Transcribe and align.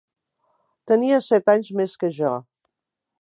Tenia 0.91 1.19
set 1.25 1.53
anys 1.55 1.71
més 1.83 1.95
que 2.05 2.13
jo. 2.17 2.33